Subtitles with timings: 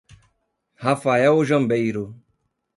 [0.79, 2.15] Rafael Jambeiro